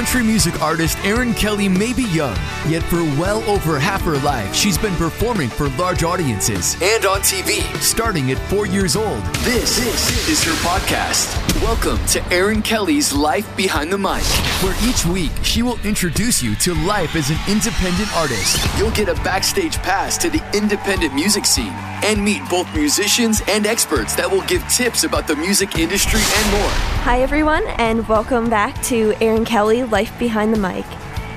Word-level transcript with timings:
Country 0.00 0.22
music 0.22 0.62
artist 0.62 0.96
Erin 1.04 1.34
Kelly 1.34 1.68
may 1.68 1.92
be 1.92 2.04
young, 2.04 2.34
yet 2.66 2.82
for 2.84 3.02
well 3.20 3.42
over 3.42 3.78
half 3.78 4.00
her 4.00 4.16
life, 4.20 4.54
she's 4.54 4.78
been 4.78 4.94
performing 4.94 5.50
for 5.50 5.68
large 5.76 6.04
audiences 6.04 6.74
and 6.80 7.04
on 7.04 7.20
TV, 7.20 7.60
starting 7.82 8.30
at 8.30 8.38
four 8.48 8.64
years 8.64 8.96
old. 8.96 9.22
This, 9.44 9.76
this 9.76 10.26
is 10.30 10.42
her 10.42 10.52
podcast. 10.66 11.49
Welcome 11.56 11.98
to 12.06 12.24
Erin 12.32 12.62
Kelly's 12.62 13.12
Life 13.12 13.54
Behind 13.56 13.92
the 13.92 13.98
Mic, 13.98 14.22
where 14.62 14.74
each 14.88 15.04
week 15.04 15.32
she 15.42 15.62
will 15.62 15.78
introduce 15.84 16.42
you 16.42 16.54
to 16.56 16.74
life 16.86 17.16
as 17.16 17.28
an 17.28 17.38
independent 17.48 18.08
artist. 18.16 18.64
You'll 18.78 18.92
get 18.92 19.08
a 19.08 19.14
backstage 19.22 19.76
pass 19.78 20.16
to 20.18 20.30
the 20.30 20.42
independent 20.56 21.12
music 21.12 21.44
scene 21.44 21.72
and 22.04 22.24
meet 22.24 22.40
both 22.48 22.72
musicians 22.72 23.42
and 23.48 23.66
experts 23.66 24.14
that 24.14 24.30
will 24.30 24.42
give 24.42 24.66
tips 24.68 25.02
about 25.02 25.26
the 25.26 25.36
music 25.36 25.76
industry 25.76 26.20
and 26.22 26.52
more. 26.52 26.70
Hi, 27.02 27.20
everyone, 27.20 27.66
and 27.78 28.08
welcome 28.08 28.48
back 28.48 28.80
to 28.84 29.12
Erin 29.20 29.44
Kelly 29.44 29.82
Life 29.82 30.16
Behind 30.18 30.54
the 30.54 30.58
Mic. 30.58 30.86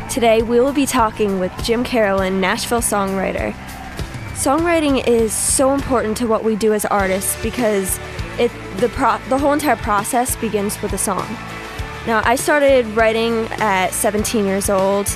Today, 0.10 0.44
we 0.44 0.60
will 0.60 0.74
be 0.74 0.86
talking 0.86 1.40
with 1.40 1.52
Jim 1.64 1.84
Carolan, 1.84 2.40
Nashville 2.40 2.82
songwriter. 2.82 3.52
Songwriting 4.36 5.06
is 5.08 5.34
so 5.34 5.74
important 5.74 6.18
to 6.18 6.28
what 6.28 6.44
we 6.44 6.56
do 6.56 6.74
as 6.74 6.86
artists 6.86 7.42
because 7.42 8.00
the 8.84 8.90
pro, 8.90 9.18
the 9.30 9.38
whole 9.38 9.54
entire 9.54 9.78
process 9.78 10.36
begins 10.36 10.82
with 10.82 10.92
a 10.92 10.98
song. 10.98 11.26
Now, 12.06 12.22
I 12.26 12.36
started 12.36 12.86
writing 12.88 13.48
at 13.62 13.94
17 13.94 14.46
years 14.46 14.70
old. 14.70 15.08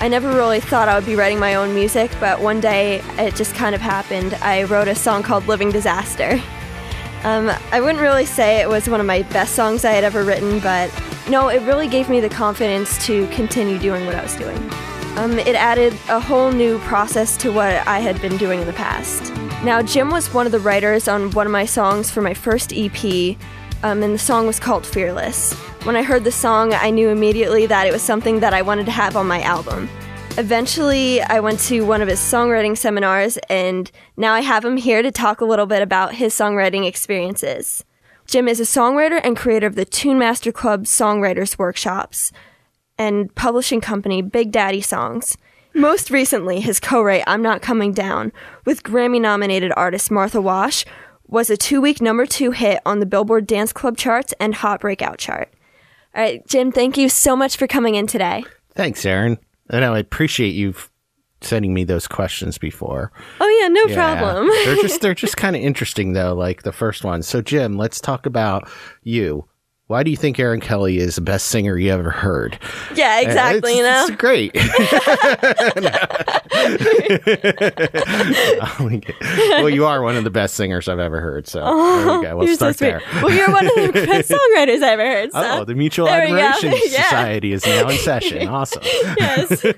I 0.00 0.08
never 0.08 0.28
really 0.28 0.60
thought 0.60 0.86
I 0.86 0.94
would 0.94 1.06
be 1.06 1.14
writing 1.14 1.38
my 1.38 1.54
own 1.54 1.74
music, 1.74 2.10
but 2.20 2.42
one 2.42 2.60
day 2.60 3.00
it 3.16 3.34
just 3.34 3.54
kind 3.54 3.74
of 3.74 3.80
happened. 3.80 4.34
I 4.42 4.64
wrote 4.64 4.86
a 4.86 4.94
song 4.94 5.22
called 5.22 5.46
Living 5.46 5.70
Disaster. 5.70 6.38
Um, 7.24 7.50
I 7.72 7.80
wouldn't 7.80 8.02
really 8.02 8.26
say 8.26 8.60
it 8.60 8.68
was 8.68 8.86
one 8.86 9.00
of 9.00 9.06
my 9.06 9.22
best 9.22 9.54
songs 9.54 9.86
I 9.86 9.92
had 9.92 10.04
ever 10.04 10.22
written, 10.22 10.60
but 10.60 10.92
no, 11.30 11.48
it 11.48 11.62
really 11.62 11.88
gave 11.88 12.10
me 12.10 12.20
the 12.20 12.28
confidence 12.28 13.04
to 13.06 13.26
continue 13.28 13.78
doing 13.78 14.04
what 14.04 14.14
I 14.14 14.22
was 14.22 14.36
doing. 14.36 14.58
Um, 15.16 15.38
it 15.38 15.54
added 15.54 15.94
a 16.10 16.20
whole 16.20 16.52
new 16.52 16.78
process 16.80 17.34
to 17.38 17.50
what 17.50 17.72
I 17.88 18.00
had 18.00 18.20
been 18.20 18.36
doing 18.36 18.60
in 18.60 18.66
the 18.66 18.74
past. 18.74 19.32
Now, 19.66 19.82
Jim 19.82 20.10
was 20.10 20.32
one 20.32 20.46
of 20.46 20.52
the 20.52 20.60
writers 20.60 21.08
on 21.08 21.32
one 21.32 21.44
of 21.44 21.50
my 21.50 21.66
songs 21.66 22.08
for 22.08 22.22
my 22.22 22.34
first 22.34 22.72
EP, 22.72 23.36
um, 23.82 24.00
and 24.04 24.14
the 24.14 24.18
song 24.18 24.46
was 24.46 24.60
called 24.60 24.86
Fearless. 24.86 25.54
When 25.82 25.96
I 25.96 26.04
heard 26.04 26.22
the 26.22 26.30
song, 26.30 26.72
I 26.72 26.90
knew 26.90 27.08
immediately 27.08 27.66
that 27.66 27.84
it 27.84 27.92
was 27.92 28.00
something 28.00 28.38
that 28.38 28.54
I 28.54 28.62
wanted 28.62 28.86
to 28.86 28.92
have 28.92 29.16
on 29.16 29.26
my 29.26 29.42
album. 29.42 29.88
Eventually, 30.38 31.20
I 31.20 31.40
went 31.40 31.58
to 31.62 31.80
one 31.80 32.00
of 32.00 32.06
his 32.06 32.20
songwriting 32.20 32.78
seminars, 32.78 33.38
and 33.50 33.90
now 34.16 34.34
I 34.34 34.42
have 34.42 34.64
him 34.64 34.76
here 34.76 35.02
to 35.02 35.10
talk 35.10 35.40
a 35.40 35.44
little 35.44 35.66
bit 35.66 35.82
about 35.82 36.14
his 36.14 36.32
songwriting 36.32 36.86
experiences. 36.86 37.84
Jim 38.28 38.46
is 38.46 38.60
a 38.60 38.62
songwriter 38.62 39.20
and 39.24 39.36
creator 39.36 39.66
of 39.66 39.74
the 39.74 39.84
Tunemaster 39.84 40.54
Club 40.54 40.84
Songwriters 40.84 41.58
Workshops 41.58 42.30
and 42.96 43.34
publishing 43.34 43.80
company 43.80 44.22
Big 44.22 44.52
Daddy 44.52 44.80
Songs. 44.80 45.36
Most 45.76 46.10
recently, 46.10 46.60
his 46.60 46.80
co 46.80 47.02
write 47.02 47.22
I'm 47.26 47.42
Not 47.42 47.60
Coming 47.60 47.92
Down 47.92 48.32
with 48.64 48.82
Grammy 48.82 49.20
nominated 49.20 49.74
artist 49.76 50.10
Martha 50.10 50.40
Wash 50.40 50.86
was 51.26 51.50
a 51.50 51.56
two 51.58 51.82
week 51.82 52.00
number 52.00 52.24
two 52.24 52.52
hit 52.52 52.80
on 52.86 52.98
the 52.98 53.04
Billboard 53.04 53.46
Dance 53.46 53.74
Club 53.74 53.98
charts 53.98 54.32
and 54.40 54.54
Hot 54.54 54.80
Breakout 54.80 55.18
chart. 55.18 55.52
All 56.14 56.22
right, 56.22 56.46
Jim, 56.46 56.72
thank 56.72 56.96
you 56.96 57.10
so 57.10 57.36
much 57.36 57.58
for 57.58 57.66
coming 57.66 57.94
in 57.94 58.06
today. 58.06 58.42
Thanks, 58.74 59.04
Erin. 59.04 59.36
I 59.68 59.80
know 59.80 59.92
I 59.92 59.98
appreciate 59.98 60.54
you 60.54 60.74
sending 61.42 61.74
me 61.74 61.84
those 61.84 62.08
questions 62.08 62.56
before. 62.56 63.12
Oh 63.38 63.58
yeah, 63.60 63.68
no 63.68 63.84
yeah. 63.84 63.94
problem. 63.94 64.48
they're 64.64 64.76
just 64.76 65.02
they're 65.02 65.14
just 65.26 65.36
kind 65.36 65.54
of 65.54 65.60
interesting 65.60 66.14
though, 66.14 66.32
like 66.32 66.62
the 66.62 66.72
first 66.72 67.04
one. 67.04 67.22
So 67.22 67.42
Jim, 67.42 67.76
let's 67.76 68.00
talk 68.00 68.24
about 68.24 68.66
you. 69.02 69.46
Why 69.88 70.02
do 70.02 70.10
you 70.10 70.16
think 70.16 70.40
Erin 70.40 70.58
Kelly 70.58 70.98
is 70.98 71.14
the 71.14 71.20
best 71.20 71.46
singer 71.46 71.78
you 71.78 71.92
ever 71.92 72.10
heard? 72.10 72.58
Yeah, 72.96 73.20
exactly. 73.20 73.74
It's, 73.74 73.78
you 73.78 73.84
know, 73.84 74.06
it's 74.08 74.16
great. 74.16 74.52
well, 79.62 79.70
you 79.70 79.86
are 79.86 80.02
one 80.02 80.16
of 80.16 80.24
the 80.24 80.30
best 80.30 80.56
singers 80.56 80.88
I've 80.88 80.98
ever 80.98 81.20
heard. 81.20 81.46
So 81.46 81.62
oh, 81.64 82.04
there 82.04 82.18
we 82.18 82.24
go. 82.24 82.36
We'll 82.36 82.56
start 82.56 82.78
so 82.78 82.84
there. 82.84 83.00
Well, 83.22 83.30
you're 83.30 83.52
one 83.52 83.64
of 83.64 83.74
the 83.74 83.92
best 83.92 84.28
songwriters 84.30 84.82
I've 84.82 84.98
ever 84.98 85.04
heard. 85.04 85.30
So. 85.32 85.60
Oh, 85.60 85.64
the 85.64 85.76
Mutual 85.76 86.06
there 86.06 86.24
Admiration 86.24 86.72
yeah. 86.72 87.04
Society 87.04 87.52
is 87.52 87.64
now 87.64 87.88
in 87.88 87.96
session. 87.98 88.48
Awesome. 88.48 88.82
yes. 88.82 89.64
All 89.64 89.72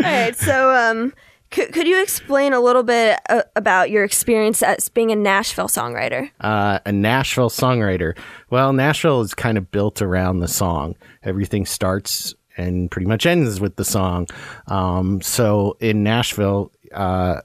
right. 0.00 0.34
So, 0.36 0.74
um, 0.74 1.12
could, 1.56 1.72
could 1.72 1.86
you 1.86 2.02
explain 2.02 2.52
a 2.52 2.60
little 2.60 2.82
bit 2.82 3.18
uh, 3.30 3.42
about 3.56 3.88
your 3.90 4.04
experience 4.04 4.62
as 4.62 4.90
being 4.90 5.10
a 5.10 5.16
Nashville 5.16 5.68
songwriter? 5.68 6.30
Uh, 6.38 6.80
a 6.84 6.92
Nashville 6.92 7.48
songwriter. 7.48 8.14
Well, 8.50 8.74
Nashville 8.74 9.22
is 9.22 9.32
kind 9.32 9.56
of 9.56 9.70
built 9.70 10.02
around 10.02 10.40
the 10.40 10.48
song. 10.48 10.96
Everything 11.22 11.64
starts 11.64 12.34
and 12.58 12.90
pretty 12.90 13.06
much 13.06 13.24
ends 13.24 13.58
with 13.58 13.76
the 13.76 13.86
song. 13.86 14.26
Um, 14.66 15.22
so 15.22 15.78
in 15.80 16.02
Nashville, 16.02 16.72
uh, 16.92 17.40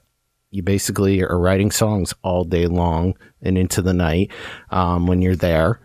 you 0.50 0.62
basically 0.62 1.22
are 1.22 1.38
writing 1.38 1.70
songs 1.70 2.12
all 2.22 2.44
day 2.44 2.66
long 2.66 3.16
and 3.40 3.56
into 3.56 3.80
the 3.80 3.94
night 3.94 4.30
um, 4.70 5.06
when 5.06 5.22
you're 5.22 5.36
there. 5.36 5.80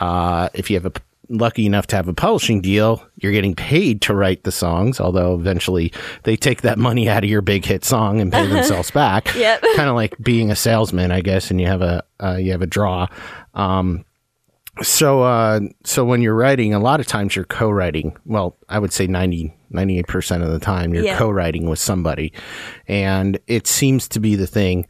Uh, 0.00 0.48
if 0.52 0.68
you 0.68 0.74
have 0.76 0.86
a 0.86 0.92
lucky 1.28 1.66
enough 1.66 1.86
to 1.88 1.96
have 1.96 2.08
a 2.08 2.14
publishing 2.14 2.60
deal, 2.60 3.02
you're 3.16 3.32
getting 3.32 3.54
paid 3.54 4.02
to 4.02 4.14
write 4.14 4.44
the 4.44 4.52
songs, 4.52 5.00
although 5.00 5.34
eventually 5.34 5.92
they 6.24 6.36
take 6.36 6.62
that 6.62 6.78
money 6.78 7.08
out 7.08 7.24
of 7.24 7.30
your 7.30 7.42
big 7.42 7.64
hit 7.64 7.84
song 7.84 8.20
and 8.20 8.32
pay 8.32 8.46
themselves 8.48 8.90
back. 8.90 9.34
Yep. 9.34 9.62
kind 9.76 9.88
of 9.88 9.94
like 9.94 10.16
being 10.18 10.50
a 10.50 10.56
salesman, 10.56 11.10
I 11.10 11.20
guess, 11.20 11.50
and 11.50 11.60
you 11.60 11.66
have 11.66 11.82
a 11.82 12.04
uh, 12.22 12.36
you 12.36 12.52
have 12.52 12.62
a 12.62 12.66
draw. 12.66 13.06
Um, 13.54 14.04
so 14.82 15.22
uh, 15.22 15.60
so 15.84 16.04
when 16.04 16.22
you're 16.22 16.34
writing, 16.34 16.74
a 16.74 16.78
lot 16.78 17.00
of 17.00 17.06
times 17.06 17.34
you're 17.36 17.44
co-writing. 17.44 18.16
Well, 18.24 18.56
I 18.68 18.78
would 18.78 18.92
say 18.92 19.06
90 19.06 19.54
98% 19.72 20.42
of 20.42 20.50
the 20.50 20.58
time 20.58 20.94
you're 20.94 21.04
yeah. 21.04 21.18
co-writing 21.18 21.68
with 21.68 21.78
somebody. 21.78 22.32
And 22.86 23.38
it 23.46 23.66
seems 23.66 24.08
to 24.08 24.20
be 24.20 24.34
the 24.34 24.46
thing 24.46 24.86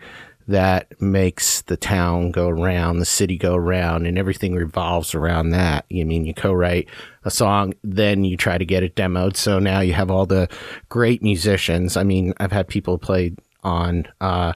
that 0.49 1.01
makes 1.01 1.61
the 1.63 1.77
town 1.77 2.31
go 2.31 2.49
around, 2.49 2.99
the 2.99 3.05
city 3.05 3.37
go 3.37 3.55
around, 3.55 4.07
and 4.07 4.19
everything 4.19 4.55
revolves 4.55 5.15
around 5.15 5.51
that. 5.51 5.85
You 5.91 6.07
mean 6.07 6.25
you 6.25 6.33
co-write 6.33 6.89
a 7.25 7.31
song, 7.31 7.75
then 7.85 8.25
you 8.25 8.37
try 8.37 8.57
to 8.57 8.65
get 8.65 8.83
it 8.83 8.97
demoed. 8.97 9.37
So 9.37 9.59
now 9.59 9.81
you 9.81 9.93
have 9.93 10.11
all 10.11 10.25
the 10.25 10.49
great 10.89 11.23
musicians. 11.23 11.97
I 11.99 12.03
mean, 12.03 12.33
I've 12.41 12.53
had 12.53 12.67
people 12.67 12.99
play 12.99 13.37
on, 13.63 14.09
uh, 14.23 14.55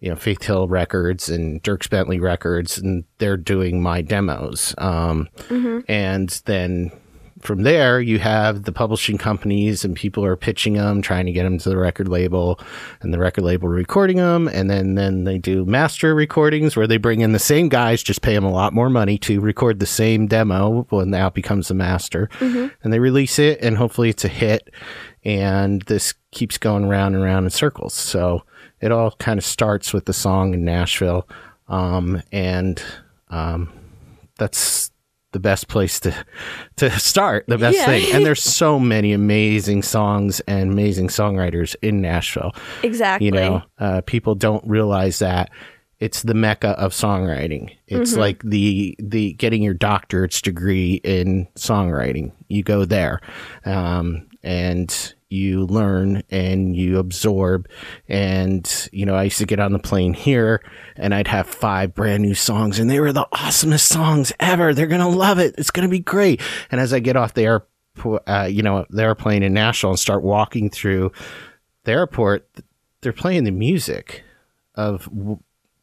you 0.00 0.10
know, 0.10 0.16
Faith 0.16 0.42
Hill 0.42 0.68
Records 0.68 1.30
and 1.30 1.62
Dierks 1.62 1.88
Bentley 1.88 2.20
Records, 2.20 2.76
and 2.76 3.04
they're 3.16 3.38
doing 3.38 3.82
my 3.82 4.02
demos. 4.02 4.74
Um, 4.76 5.28
mm-hmm. 5.48 5.80
And 5.88 6.28
then 6.44 6.92
from 7.42 7.64
there, 7.64 8.00
you 8.00 8.20
have 8.20 8.62
the 8.62 8.72
publishing 8.72 9.18
companies 9.18 9.84
and 9.84 9.96
people 9.96 10.24
are 10.24 10.36
pitching 10.36 10.74
them, 10.74 11.02
trying 11.02 11.26
to 11.26 11.32
get 11.32 11.42
them 11.42 11.58
to 11.58 11.68
the 11.68 11.76
record 11.76 12.08
label, 12.08 12.60
and 13.00 13.12
the 13.12 13.18
record 13.18 13.42
label 13.42 13.68
recording 13.68 14.18
them, 14.18 14.46
and 14.48 14.70
then 14.70 14.94
then 14.94 15.24
they 15.24 15.38
do 15.38 15.64
master 15.64 16.14
recordings 16.14 16.76
where 16.76 16.86
they 16.86 16.98
bring 16.98 17.20
in 17.20 17.32
the 17.32 17.40
same 17.40 17.68
guys, 17.68 18.02
just 18.02 18.22
pay 18.22 18.34
them 18.34 18.44
a 18.44 18.52
lot 18.52 18.72
more 18.72 18.88
money 18.88 19.18
to 19.18 19.40
record 19.40 19.80
the 19.80 19.86
same 19.86 20.28
demo 20.28 20.86
when 20.90 21.10
now 21.10 21.26
it 21.26 21.34
becomes 21.34 21.66
the 21.66 21.74
master, 21.74 22.28
mm-hmm. 22.38 22.68
and 22.84 22.92
they 22.92 23.00
release 23.00 23.40
it, 23.40 23.60
and 23.60 23.76
hopefully 23.76 24.08
it's 24.08 24.24
a 24.24 24.28
hit, 24.28 24.70
and 25.24 25.82
this 25.82 26.14
keeps 26.30 26.58
going 26.58 26.84
around 26.84 27.16
and 27.16 27.24
around 27.24 27.44
in 27.44 27.50
circles. 27.50 27.92
So 27.92 28.44
it 28.80 28.92
all 28.92 29.10
kind 29.18 29.38
of 29.38 29.44
starts 29.44 29.92
with 29.92 30.04
the 30.04 30.12
song 30.12 30.54
in 30.54 30.64
Nashville, 30.64 31.28
um, 31.66 32.22
and 32.30 32.80
um, 33.30 33.72
that's 34.38 34.91
the 35.32 35.40
best 35.40 35.68
place 35.68 35.98
to 36.00 36.14
to 36.76 36.90
start, 36.98 37.44
the 37.48 37.58
best 37.58 37.78
yeah. 37.78 37.86
thing. 37.86 38.14
And 38.14 38.24
there's 38.24 38.42
so 38.54 38.78
many 38.78 39.12
amazing 39.12 39.82
songs 39.82 40.40
and 40.40 40.72
amazing 40.72 41.08
songwriters 41.08 41.74
in 41.82 42.00
Nashville. 42.00 42.52
Exactly. 42.82 43.26
You 43.26 43.32
know, 43.32 43.62
uh, 43.78 44.02
people 44.06 44.34
don't 44.34 44.66
realize 44.66 45.18
that 45.18 45.50
it's 46.02 46.22
the 46.22 46.34
mecca 46.34 46.70
of 46.70 46.92
songwriting. 46.92 47.76
It's 47.86 48.10
mm-hmm. 48.12 48.20
like 48.20 48.42
the 48.42 48.96
the 48.98 49.34
getting 49.34 49.62
your 49.62 49.74
doctorate's 49.74 50.42
degree 50.42 50.94
in 51.04 51.46
songwriting. 51.54 52.32
You 52.48 52.64
go 52.64 52.84
there, 52.84 53.20
um, 53.64 54.26
and 54.42 55.14
you 55.32 55.64
learn 55.66 56.22
and 56.30 56.76
you 56.76 56.98
absorb. 56.98 57.68
And, 58.08 58.88
you 58.92 59.06
know, 59.06 59.14
I 59.14 59.24
used 59.24 59.38
to 59.38 59.46
get 59.46 59.58
on 59.58 59.72
the 59.72 59.78
plane 59.78 60.14
here 60.14 60.62
and 60.96 61.14
I'd 61.14 61.28
have 61.28 61.46
five 61.46 61.94
brand 61.94 62.22
new 62.22 62.34
songs 62.34 62.78
and 62.78 62.90
they 62.90 63.00
were 63.00 63.12
the 63.12 63.26
awesomest 63.32 63.86
songs 63.86 64.32
ever. 64.38 64.74
They're 64.74 64.86
going 64.86 65.00
to 65.00 65.08
love 65.08 65.38
it. 65.38 65.54
It's 65.58 65.70
going 65.70 65.88
to 65.88 65.90
be 65.90 66.00
great. 66.00 66.40
And 66.70 66.80
as 66.80 66.92
I 66.92 67.00
get 67.00 67.16
off 67.16 67.34
the 67.34 67.42
airport, 67.42 68.22
uh, 68.26 68.48
you 68.50 68.62
know, 68.62 68.86
the 68.90 69.02
airplane 69.02 69.42
in 69.42 69.54
Nashville 69.54 69.90
and 69.90 69.98
start 69.98 70.22
walking 70.22 70.70
through 70.70 71.12
the 71.84 71.92
airport, 71.92 72.48
they're 73.00 73.12
playing 73.12 73.44
the 73.44 73.50
music 73.50 74.22
of 74.74 75.08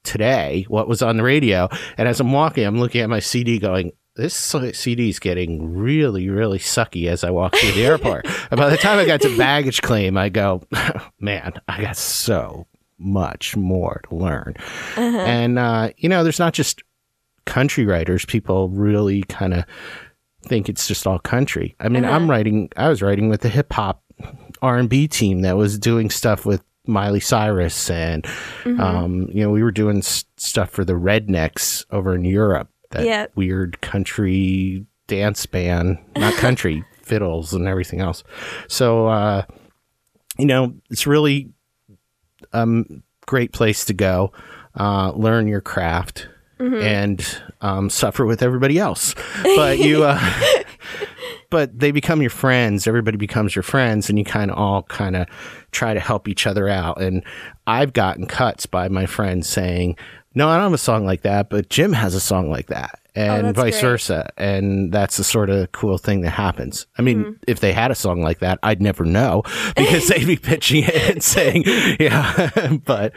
today, 0.04 0.66
what 0.68 0.88
was 0.88 1.02
on 1.02 1.18
the 1.18 1.24
radio. 1.24 1.70
And 1.98 2.08
as 2.08 2.20
I'm 2.20 2.32
walking, 2.32 2.66
I'm 2.66 2.80
looking 2.80 3.02
at 3.02 3.10
my 3.10 3.20
CD 3.20 3.60
going, 3.60 3.92
this 4.20 4.36
CD 4.78 5.10
is 5.10 5.20
getting 5.20 5.74
really, 5.74 6.30
really 6.30 6.60
sucky 6.60 7.08
as 7.08 7.24
I 7.24 7.30
walk 7.30 7.56
through 7.56 7.72
the 7.72 7.86
airport. 7.86 8.26
and 8.52 8.60
by 8.60 8.70
the 8.70 8.78
time 8.78 9.00
I 9.00 9.06
got 9.06 9.22
to 9.22 9.38
baggage 9.38 9.82
claim, 9.82 10.18
I 10.18 10.30
go, 10.30 10.62
man, 11.20 11.54
I 11.68 11.82
got 11.82 11.98
so 11.98 12.68
much 12.98 13.56
more 13.56 14.02
to 14.10 14.16
learn. 14.16 14.56
Uh-huh. 14.96 15.18
And, 15.18 15.58
uh, 15.58 15.92
you 15.98 16.10
know, 16.10 16.24
there's 16.24 16.40
not 16.40 16.54
just 16.54 16.84
country 17.46 17.86
writers, 17.86 18.26
people 18.26 18.70
really 18.70 19.24
kind 19.24 19.54
of 19.54 19.66
think 20.44 20.70
it's 20.70 20.88
just 20.88 21.08
all 21.08 21.20
country. 21.20 21.76
I 21.80 21.90
mean, 21.90 22.06
I'm 22.06 22.30
writing. 22.30 22.70
I 22.78 22.90
was 22.90 23.02
writing 23.02 23.30
with 23.30 23.42
the 23.42 23.50
hip 23.50 23.74
hop 23.74 24.04
R 24.62 24.78
and 24.78 24.90
B 24.90 25.08
team 25.08 25.42
that 25.42 25.58
was 25.58 25.78
doing 25.78 26.10
stuff 26.10 26.46
with 26.46 26.64
Miley 26.86 27.20
Cyrus, 27.20 27.90
and 27.90 28.26
um, 28.66 29.28
you 29.32 29.44
know, 29.44 29.50
we 29.50 29.64
were 29.64 29.72
doing 29.72 30.02
stuff 30.02 30.70
for 30.70 30.86
the 30.86 30.94
Rednex 30.94 31.86
over 31.92 32.16
in 32.16 32.24
Europe. 32.24 32.70
That 32.92 33.06
Yeah. 33.06 33.26
weird 33.36 33.82
country 33.82 34.86
dance 35.08 35.46
band, 35.46 35.98
not 36.16 36.34
country 36.38 36.84
fiddles 37.04 37.54
and 37.54 37.68
everything 37.68 38.00
else. 38.02 38.24
So, 38.68 39.08
uh, 39.08 39.44
you 40.38 40.46
know, 40.46 40.74
it's 40.90 41.06
really 41.08 41.52
um 42.54 43.04
great 43.26 43.52
place 43.52 43.86
to 43.86 43.94
go, 43.94 44.32
uh, 44.80 45.12
learn 45.16 45.48
your 45.48 45.62
craft. 45.62 46.28
And 46.62 47.26
um, 47.62 47.90
suffer 47.90 48.26
with 48.26 48.42
everybody 48.42 48.78
else, 48.78 49.16
but 49.44 49.80
you, 49.80 50.04
uh, 50.04 50.20
but 51.50 51.80
they 51.80 51.92
become 51.92 52.20
your 52.20 52.30
friends. 52.30 52.86
Everybody 52.86 53.16
becomes 53.16 53.56
your 53.56 53.64
friends, 53.64 54.10
and 54.10 54.20
you 54.20 54.26
kind 54.26 54.52
of 54.52 54.58
all 54.58 54.84
kind 54.84 55.16
of 55.16 55.28
try 55.72 55.94
to 55.94 56.02
help 56.02 56.28
each 56.28 56.46
other 56.46 56.68
out. 56.68 57.02
And 57.02 57.24
I've 57.66 57.94
gotten 57.94 58.26
cuts 58.26 58.66
by 58.66 58.90
my 58.90 59.06
friends 59.06 59.48
saying, 59.48 59.96
"No, 60.36 60.48
I 60.48 60.56
don't 60.56 60.66
have 60.66 60.74
a 60.74 60.78
song 60.78 61.06
like 61.06 61.22
that, 61.22 61.50
but 61.50 61.70
Jim 61.70 61.94
has 61.94 62.16
a 62.16 62.20
song 62.20 62.50
like 62.50 62.68
that," 62.68 63.00
oh, 63.16 63.22
and 63.22 63.48
that's 63.48 63.56
vice 63.56 63.82
great. 63.82 63.90
versa. 63.90 64.30
And 64.38 64.92
that's 64.92 65.18
the 65.18 65.24
sort 65.24 65.50
of 65.50 65.72
cool 65.72 65.98
thing 65.98 66.22
that 66.22 66.32
happens. 66.32 66.88
I 66.98 67.02
mean, 67.02 67.20
mm-hmm. 67.20 67.32
if 67.48 67.60
they 67.60 67.74
had 67.74 67.92
a 67.92 67.96
song 67.96 68.22
like 68.22 68.40
that, 68.40 68.60
I'd 68.64 68.82
never 68.82 69.06
know 69.06 69.44
because 69.76 70.08
they'd 70.08 70.28
be 70.28 70.38
pitching 70.38 70.84
it 70.84 71.10
and 71.10 71.24
saying, 71.24 71.64
"Yeah," 72.00 72.78
but 72.86 73.14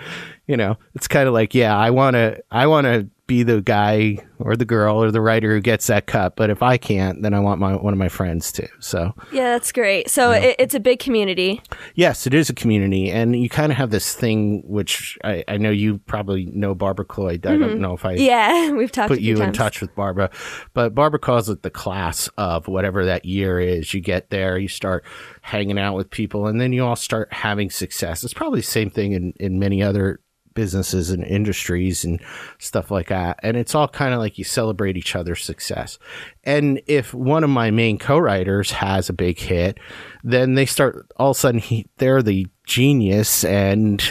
you 0.47 0.57
know, 0.57 0.77
it's 0.95 1.09
kind 1.09 1.29
of 1.29 1.35
like, 1.35 1.55
yeah, 1.55 1.77
I 1.77 1.91
want 1.91 2.15
to, 2.15 2.43
I 2.51 2.67
want 2.67 2.87
to 2.87 3.09
be 3.27 3.43
the 3.43 3.63
guy 3.63 4.19
or 4.39 4.57
the 4.57 4.65
girl 4.65 5.03
or 5.03 5.11
the 5.11 5.21
writer 5.21 5.55
who 5.55 5.61
gets 5.61 5.87
that 5.87 6.07
cut. 6.07 6.35
But 6.37 6.51
if 6.51 6.63
I 6.63 6.77
can't, 6.77 7.23
then 7.23 7.35
I 7.35 7.41
want 7.41 7.61
my 7.61 7.77
one 7.77 7.93
of 7.93 7.99
my 7.99 8.09
friends 8.09 8.51
to. 8.53 8.69
So 8.81 9.15
Yeah, 9.33 9.53
that's 9.53 9.71
great. 9.71 10.11
So 10.11 10.33
it, 10.33 10.57
it's 10.59 10.75
a 10.75 10.81
big 10.81 10.99
community. 10.99 11.63
yes, 11.95 12.27
it 12.27 12.35
is 12.35 12.51
a 12.51 12.55
community, 12.55 13.11
and 13.11 13.41
you 13.41 13.49
kind 13.49 13.71
of 13.71 13.79
have 13.79 13.91
this 13.91 14.15
thing 14.15 14.63
which 14.67 15.19
I, 15.25 15.45
I 15.47 15.57
know 15.57 15.71
you 15.71 15.99
probably 15.99 16.47
know 16.47 16.75
Barbara 16.75 17.05
Cloyd. 17.05 17.47
I 17.47 17.57
don't 17.57 17.61
mm-hmm. 17.61 17.81
know 17.81 17.95
if 17.95 18.05
I 18.05 18.13
Yeah, 18.13 18.71
we've 18.73 18.93
talked 18.93 19.09
put 19.09 19.21
you 19.21 19.41
in 19.41 19.53
touch 19.53 19.81
with 19.81 19.95
Barbara. 19.95 20.31
But 20.75 20.95
Barbara 20.95 21.21
calls 21.21 21.49
it 21.49 21.63
the 21.63 21.71
class 21.71 22.29
of 22.37 22.67
whatever 22.67 23.05
that 23.05 23.25
year 23.25 23.61
is. 23.61 23.95
You 23.95 24.01
get 24.01 24.31
there, 24.31 24.59
you 24.59 24.69
start 24.69 25.05
hanging 25.43 25.79
out 25.79 25.95
with 25.95 26.11
people, 26.11 26.47
and 26.47 26.61
then 26.61 26.73
you 26.73 26.85
all 26.85 26.97
start 26.97 27.33
having 27.33 27.71
success. 27.71 28.25
It's 28.25 28.35
probably 28.35 28.61
the 28.61 28.67
same 28.67 28.91
thing 28.91 29.13
in, 29.13 29.33
in 29.39 29.59
many 29.59 29.83
other 29.83 30.21
businesses 30.55 31.11
and 31.11 31.25
industries 31.25 32.05
and 32.05 32.21
stuff 32.59 32.91
like 32.91 33.09
that. 33.09 33.39
And 33.43 33.57
it's 33.57 33.75
all 33.75 33.89
kind 33.89 34.15
of 34.15 34.21
like 34.21 34.39
you 34.39 34.45
celebrate 34.45 34.97
each 34.97 35.17
other's 35.17 35.45
success. 35.45 35.99
And 36.45 36.81
if 36.87 37.15
one 37.15 37.45
of 37.45 37.51
my 37.51 37.71
main 37.71 37.99
co-writers 37.99 38.73
has 38.73 39.09
a 39.09 39.15
big 39.15 39.39
hit, 39.39 39.79
then 40.25 40.55
they 40.55 40.67
start 40.67 41.07
all 41.17 41.31
of 41.31 41.37
a 41.37 41.41
sudden 41.41 41.61
he, 41.61 41.87
they're 41.99 42.23
the 42.23 42.47
genius 42.67 43.45
and 43.45 44.03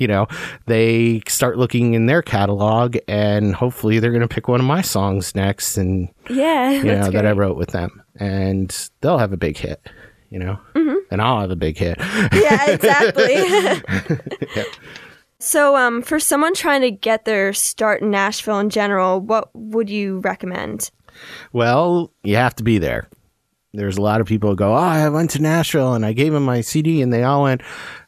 you 0.00 0.06
know, 0.06 0.26
they 0.64 1.20
start 1.28 1.58
looking 1.58 1.92
in 1.92 2.06
their 2.06 2.22
catalog 2.22 2.96
and 3.06 3.54
hopefully 3.54 3.98
they're 3.98 4.10
going 4.10 4.22
to 4.22 4.28
pick 4.28 4.48
one 4.48 4.58
of 4.58 4.66
my 4.66 4.80
songs 4.80 5.34
next 5.34 5.76
and, 5.76 6.08
Yeah, 6.30 6.70
you 6.70 6.84
know, 6.84 7.10
that 7.10 7.26
I 7.26 7.32
wrote 7.32 7.58
with 7.58 7.72
them 7.72 8.02
and 8.16 8.74
they'll 9.02 9.18
have 9.18 9.34
a 9.34 9.36
big 9.36 9.58
hit, 9.58 9.86
you 10.30 10.38
know, 10.38 10.58
mm-hmm. 10.74 10.96
and 11.10 11.20
I'll 11.20 11.40
have 11.40 11.50
a 11.50 11.56
big 11.56 11.76
hit. 11.76 11.98
yeah, 12.32 12.70
exactly. 12.70 13.34
So, 15.40 15.74
um, 15.74 16.02
for 16.02 16.20
someone 16.20 16.54
trying 16.54 16.82
to 16.82 16.90
get 16.90 17.24
their 17.24 17.52
start 17.52 18.02
in 18.02 18.10
Nashville 18.10 18.58
in 18.58 18.70
general, 18.70 19.20
what 19.20 19.48
would 19.54 19.90
you 19.90 20.20
recommend? 20.20 20.90
well, 21.52 22.12
you 22.22 22.36
have 22.36 22.54
to 22.56 22.62
be 22.62 22.78
there. 22.78 23.08
There's 23.72 23.96
a 23.96 24.02
lot 24.02 24.20
of 24.20 24.26
people 24.26 24.50
who 24.50 24.56
go, 24.56 24.72
Oh, 24.72 24.78
I 24.78 25.08
went 25.08 25.30
to 25.30 25.42
Nashville 25.42 25.94
and 25.94 26.04
I 26.04 26.12
gave 26.12 26.32
them 26.32 26.44
my 26.44 26.60
CD 26.60 27.02
and 27.02 27.12
they 27.12 27.22
all 27.22 27.44
went, 27.44 27.62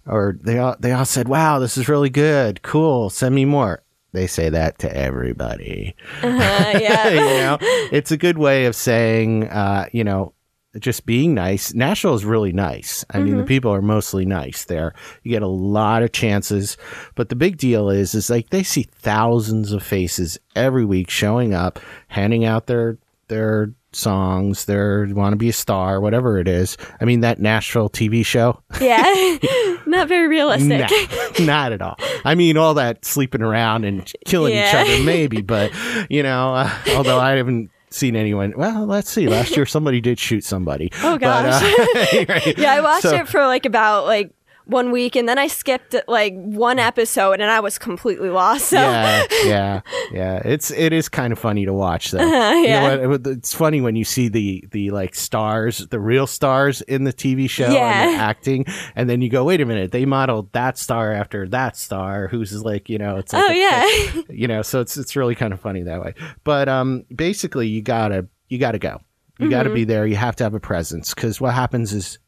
or 0.06 0.36
they 0.42 0.58
all, 0.58 0.76
they 0.78 0.92
all 0.92 1.04
said, 1.04 1.28
wow, 1.28 1.58
this 1.58 1.76
is 1.76 1.88
really 1.88 2.10
good. 2.10 2.62
Cool. 2.62 3.10
Send 3.10 3.34
me 3.34 3.44
more. 3.44 3.82
They 4.12 4.26
say 4.26 4.50
that 4.50 4.78
to 4.80 4.94
everybody. 4.94 5.94
Uh, 6.22 6.78
yeah, 6.80 7.08
you 7.08 7.20
know, 7.20 7.58
it's 7.60 8.10
a 8.10 8.16
good 8.16 8.38
way 8.38 8.66
of 8.66 8.74
saying, 8.74 9.48
uh, 9.48 9.86
you 9.92 10.04
know, 10.04 10.34
just 10.78 11.04
being 11.04 11.34
nice. 11.34 11.74
Nashville 11.74 12.14
is 12.14 12.24
really 12.24 12.52
nice. 12.52 13.04
I 13.10 13.18
mean, 13.20 13.36
the 13.36 13.44
people 13.44 13.72
are 13.72 13.82
mostly 13.82 14.24
nice 14.24 14.64
there. 14.64 14.94
You 15.22 15.30
get 15.30 15.42
a 15.42 15.46
lot 15.46 16.02
of 16.02 16.12
chances, 16.12 16.76
but 17.14 17.28
the 17.28 17.36
big 17.36 17.58
deal 17.58 17.90
is, 17.90 18.14
is 18.14 18.30
like 18.30 18.48
they 18.50 18.62
see 18.62 18.84
thousands 18.84 19.72
of 19.72 19.82
faces 19.82 20.38
every 20.56 20.84
week 20.84 21.10
showing 21.10 21.52
up, 21.52 21.78
handing 22.08 22.44
out 22.44 22.66
their 22.68 22.98
their 23.28 23.72
songs, 23.92 24.64
their 24.64 25.06
want 25.10 25.32
to 25.32 25.36
be 25.36 25.48
a 25.48 25.52
star, 25.52 26.00
whatever 26.00 26.38
it 26.38 26.48
is. 26.48 26.76
I 27.00 27.04
mean, 27.04 27.20
that 27.20 27.40
Nashville 27.40 27.90
TV 27.90 28.24
show. 28.24 28.62
yeah, 28.80 29.02
not 29.86 30.08
very 30.08 30.28
realistic. 30.28 30.90
Nah, 31.38 31.44
not 31.44 31.72
at 31.72 31.82
all. 31.82 31.96
I 32.24 32.34
mean, 32.34 32.56
all 32.56 32.74
that 32.74 33.04
sleeping 33.04 33.42
around 33.42 33.84
and 33.84 34.10
killing 34.24 34.54
each 34.54 34.74
other, 34.74 35.02
maybe, 35.04 35.42
but 35.42 35.70
you 36.10 36.22
know, 36.22 36.54
uh, 36.54 36.70
although 36.96 37.18
I 37.20 37.32
haven't 37.32 37.70
seen 37.94 38.16
anyone. 38.16 38.54
Well, 38.56 38.86
let's 38.86 39.10
see. 39.10 39.28
Last 39.28 39.56
year, 39.56 39.66
somebody 39.76 40.00
did 40.00 40.18
shoot 40.18 40.44
somebody. 40.44 40.90
Oh, 41.02 41.18
But, 41.18 41.46
uh, 41.46 42.24
right. 42.28 42.56
Yeah, 42.58 42.72
I 42.74 42.80
watched 42.80 43.02
So- 43.02 43.14
it 43.16 43.28
for 43.28 43.44
like 43.46 43.66
about 43.66 44.06
like 44.06 44.32
one 44.66 44.90
week, 44.92 45.16
and 45.16 45.28
then 45.28 45.38
I 45.38 45.46
skipped 45.48 45.94
like 46.08 46.34
one 46.34 46.78
episode, 46.78 47.40
and 47.40 47.44
I 47.50 47.60
was 47.60 47.78
completely 47.78 48.30
lost. 48.30 48.66
So 48.68 48.76
yeah, 48.78 49.24
yeah, 49.44 49.80
yeah. 50.12 50.36
It's 50.44 50.70
it 50.70 50.92
is 50.92 51.08
kind 51.08 51.32
of 51.32 51.38
funny 51.38 51.64
to 51.66 51.72
watch 51.72 52.10
though. 52.10 52.22
You 52.62 52.68
yeah. 52.68 52.96
know 52.96 53.08
what? 53.08 53.26
It's 53.26 53.54
funny 53.54 53.80
when 53.80 53.96
you 53.96 54.04
see 54.04 54.28
the 54.28 54.64
the 54.70 54.90
like 54.90 55.14
stars, 55.14 55.78
the 55.88 55.98
real 56.00 56.26
stars 56.26 56.80
in 56.82 57.04
the 57.04 57.12
TV 57.12 57.48
show 57.50 57.70
Yeah. 57.70 58.02
and 58.04 58.14
the 58.14 58.22
acting, 58.22 58.64
and 58.94 59.08
then 59.10 59.20
you 59.20 59.28
go, 59.28 59.44
wait 59.44 59.60
a 59.60 59.66
minute, 59.66 59.90
they 59.92 60.04
modeled 60.04 60.52
that 60.52 60.78
star 60.78 61.12
after 61.12 61.48
that 61.48 61.76
star, 61.76 62.28
who's 62.28 62.62
like, 62.62 62.88
you 62.88 62.98
know, 62.98 63.16
it's 63.16 63.32
like 63.32 63.42
oh 63.48 63.52
a- 63.52 63.56
yeah, 63.56 64.22
you 64.30 64.46
know 64.48 64.62
so 64.62 64.80
it's 64.80 64.96
it's 64.96 65.16
really 65.16 65.34
kind 65.34 65.52
of 65.52 65.60
funny 65.60 65.82
that 65.82 66.00
way 66.02 66.14
but 66.44 66.68
um 66.68 67.04
basically 67.14 67.66
you 67.68 67.82
gotta 67.82 68.26
you 68.48 68.58
gotta 68.58 68.78
go 68.78 69.00
you 69.38 69.48
gotta 69.50 69.70
be 69.70 69.84
there 69.84 70.06
you 70.06 70.14
have 70.16 70.36
to 70.36 70.44
have 70.44 70.54
a 70.54 70.60
presence 70.60 71.14
because 71.14 71.40
what 71.40 71.52
happens 71.54 71.92
is 71.92 72.18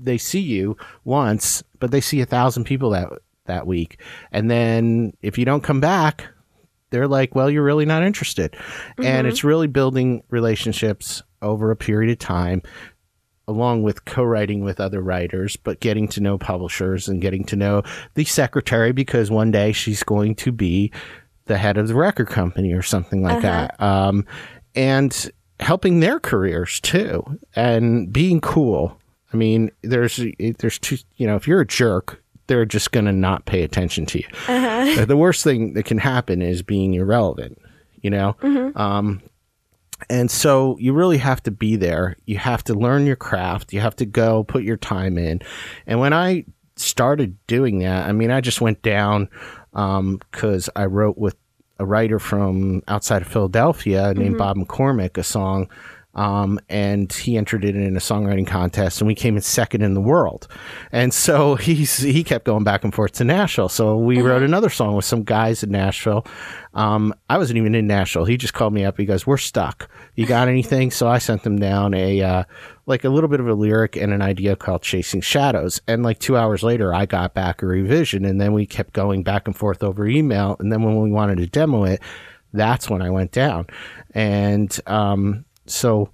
they 0.00 0.18
see 0.18 0.40
you 0.40 0.76
once 1.04 1.62
but 1.78 1.90
they 1.90 2.00
see 2.00 2.20
a 2.20 2.26
thousand 2.26 2.64
people 2.64 2.90
that 2.90 3.08
that 3.46 3.66
week. 3.66 3.98
And 4.30 4.50
then 4.50 5.14
if 5.22 5.38
you 5.38 5.44
don't 5.44 5.62
come 5.62 5.80
back 5.80 6.26
they're 6.90 7.08
like 7.08 7.34
well 7.34 7.50
you're 7.50 7.64
really 7.64 7.86
not 7.86 8.02
interested. 8.02 8.56
And 9.02 9.26
it's 9.26 9.44
really 9.44 9.66
building 9.66 10.22
relationships 10.30 11.22
over 11.42 11.70
a 11.70 11.76
period 11.76 12.10
of 12.12 12.18
time 12.18 12.62
along 13.46 13.82
with 13.82 14.04
co-writing 14.04 14.62
with 14.62 14.78
other 14.78 15.00
writers 15.00 15.56
but 15.56 15.80
getting 15.80 16.06
to 16.08 16.20
know 16.20 16.36
publishers 16.36 17.08
and 17.08 17.22
getting 17.22 17.44
to 17.44 17.56
know 17.56 17.82
the 18.14 18.24
secretary 18.24 18.92
because 18.92 19.30
one 19.30 19.50
day 19.50 19.72
she's 19.72 20.02
going 20.02 20.34
to 20.34 20.52
be 20.52 20.92
the 21.46 21.58
head 21.58 21.78
of 21.78 21.88
the 21.88 21.94
record 21.94 22.28
company 22.28 22.72
or 22.72 22.82
something 22.82 23.22
like 23.22 23.42
that. 23.42 23.80
Um, 23.80 24.26
and 24.74 25.30
helping 25.60 26.00
their 26.00 26.20
careers 26.20 26.78
too 26.80 27.24
and 27.56 28.12
being 28.12 28.40
cool 28.40 29.00
i 29.32 29.36
mean 29.36 29.70
there's 29.82 30.20
there's 30.58 30.78
two 30.78 30.96
you 31.16 31.26
know 31.26 31.36
if 31.36 31.46
you're 31.48 31.60
a 31.60 31.66
jerk 31.66 32.22
they're 32.46 32.64
just 32.64 32.92
going 32.92 33.04
to 33.06 33.12
not 33.12 33.44
pay 33.44 33.62
attention 33.62 34.06
to 34.06 34.18
you 34.18 34.26
Uh, 34.48 35.04
the 35.04 35.16
worst 35.16 35.44
thing 35.44 35.74
that 35.74 35.84
can 35.84 35.98
happen 35.98 36.40
is 36.42 36.62
being 36.62 36.94
irrelevant 36.94 37.58
you 38.02 38.10
know 38.10 38.36
um, 38.76 39.20
and 40.08 40.30
so 40.30 40.76
you 40.78 40.92
really 40.92 41.18
have 41.18 41.42
to 41.42 41.50
be 41.50 41.74
there. 41.74 42.16
You 42.24 42.38
have 42.38 42.62
to 42.64 42.74
learn 42.74 43.04
your 43.04 43.16
craft. 43.16 43.72
You 43.72 43.80
have 43.80 43.96
to 43.96 44.06
go 44.06 44.44
put 44.44 44.62
your 44.62 44.76
time 44.76 45.18
in. 45.18 45.40
And 45.88 45.98
when 45.98 46.12
I 46.12 46.44
started 46.76 47.36
doing 47.48 47.80
that, 47.80 48.06
I 48.08 48.12
mean, 48.12 48.30
I 48.30 48.40
just 48.40 48.60
went 48.60 48.80
down 48.82 49.28
because 49.72 50.70
I 50.76 50.84
wrote 50.86 51.18
with 51.18 51.34
a 51.80 51.84
writer 51.84 52.20
from 52.20 52.82
outside 52.86 53.22
of 53.22 53.28
Philadelphia 53.28 54.14
named 54.14 54.38
Bob 54.38 54.56
McCormick 54.56 55.18
a 55.18 55.24
song. 55.24 55.68
Um, 56.14 56.58
and 56.68 57.12
he 57.12 57.36
entered 57.36 57.64
it 57.64 57.76
in 57.76 57.96
a 57.96 58.00
songwriting 58.00 58.46
contest, 58.46 59.00
and 59.00 59.06
we 59.06 59.14
came 59.14 59.36
in 59.36 59.42
second 59.42 59.82
in 59.82 59.94
the 59.94 60.00
world. 60.00 60.48
And 60.90 61.14
so 61.14 61.54
he's 61.56 61.98
he 61.98 62.24
kept 62.24 62.44
going 62.44 62.64
back 62.64 62.82
and 62.82 62.94
forth 62.94 63.12
to 63.12 63.24
Nashville. 63.24 63.68
So 63.68 63.96
we 63.96 64.20
wrote 64.20 64.42
another 64.42 64.70
song 64.70 64.96
with 64.96 65.04
some 65.04 65.22
guys 65.22 65.62
in 65.62 65.70
Nashville. 65.70 66.26
Um, 66.74 67.14
I 67.30 67.38
wasn't 67.38 67.58
even 67.58 67.74
in 67.74 67.86
Nashville. 67.86 68.24
He 68.24 68.36
just 68.36 68.54
called 68.54 68.72
me 68.72 68.84
up. 68.84 68.96
He 68.96 69.04
goes, 69.04 69.26
"We're 69.26 69.36
stuck. 69.36 69.88
You 70.14 70.26
got 70.26 70.48
anything?" 70.48 70.90
So 70.90 71.06
I 71.06 71.18
sent 71.18 71.44
them 71.44 71.58
down 71.58 71.94
a 71.94 72.20
uh, 72.20 72.44
like 72.86 73.04
a 73.04 73.10
little 73.10 73.28
bit 73.28 73.40
of 73.40 73.46
a 73.46 73.54
lyric 73.54 73.96
and 73.96 74.12
an 74.12 74.22
idea 74.22 74.56
called 74.56 74.82
"Chasing 74.82 75.20
Shadows." 75.20 75.80
And 75.86 76.02
like 76.02 76.18
two 76.18 76.36
hours 76.36 76.62
later, 76.62 76.92
I 76.92 77.06
got 77.06 77.34
back 77.34 77.62
a 77.62 77.66
revision, 77.66 78.24
and 78.24 78.40
then 78.40 78.52
we 78.52 78.66
kept 78.66 78.92
going 78.92 79.22
back 79.22 79.46
and 79.46 79.56
forth 79.56 79.84
over 79.84 80.06
email. 80.06 80.56
And 80.58 80.72
then 80.72 80.82
when 80.82 81.00
we 81.00 81.10
wanted 81.10 81.38
to 81.38 81.46
demo 81.46 81.84
it, 81.84 82.00
that's 82.52 82.88
when 82.88 83.02
I 83.02 83.10
went 83.10 83.32
down. 83.32 83.66
And 84.14 84.76
um, 84.86 85.44
so 85.70 86.10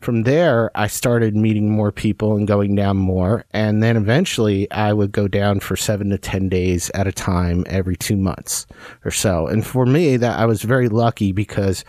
from 0.00 0.24
there, 0.24 0.70
I 0.74 0.86
started 0.86 1.34
meeting 1.34 1.70
more 1.70 1.90
people 1.90 2.36
and 2.36 2.46
going 2.46 2.74
down 2.74 2.98
more. 2.98 3.46
And 3.52 3.82
then 3.82 3.96
eventually, 3.96 4.70
I 4.70 4.92
would 4.92 5.12
go 5.12 5.28
down 5.28 5.60
for 5.60 5.76
seven 5.76 6.10
to 6.10 6.18
10 6.18 6.50
days 6.50 6.90
at 6.94 7.06
a 7.06 7.12
time 7.12 7.64
every 7.66 7.96
two 7.96 8.16
months 8.16 8.66
or 9.04 9.10
so. 9.10 9.46
And 9.46 9.66
for 9.66 9.86
me, 9.86 10.18
that 10.18 10.38
I 10.38 10.44
was 10.44 10.60
very 10.62 10.90
lucky 10.90 11.32
because, 11.32 11.86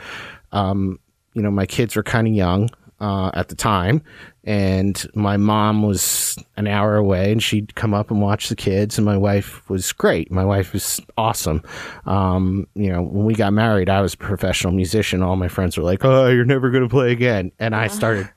um, 0.53 0.97
you 1.33 1.41
know, 1.41 1.51
my 1.51 1.65
kids 1.65 1.95
were 1.95 2.03
kind 2.03 2.27
of 2.27 2.33
young. 2.33 2.69
uh, 2.99 3.29
at 3.33 3.49
the 3.49 3.55
time, 3.55 4.01
and 4.45 5.07
my 5.15 5.37
mom 5.37 5.81
was 5.81 6.37
an 6.55 6.67
hour 6.67 6.95
away, 6.95 7.31
and 7.31 7.41
she'd 7.41 7.73
come 7.73 7.95
up 7.95 8.11
and 8.11 8.21
watch 8.21 8.47
the 8.47 8.55
kids. 8.55 8.97
And 8.97 9.05
my 9.05 9.17
wife 9.17 9.67
was 9.69 9.91
great. 9.91 10.31
My 10.31 10.45
wife 10.45 10.71
was 10.71 11.01
awesome. 11.17 11.63
Um, 12.05 12.67
you 12.75 12.91
know, 12.91 13.01
when 13.01 13.25
we 13.25 13.33
got 13.33 13.53
married, 13.53 13.89
I 13.89 14.01
was 14.01 14.13
a 14.13 14.17
professional 14.17 14.71
musician. 14.71 15.23
All 15.23 15.35
my 15.35 15.47
friends 15.47 15.77
were 15.77 15.83
like, 15.83 16.05
"Oh, 16.05 16.27
you're 16.27 16.45
never 16.45 16.69
going 16.69 16.83
to 16.83 16.89
play 16.89 17.11
again," 17.11 17.51
and 17.59 17.75
I 17.75 17.87
started. 17.87 18.29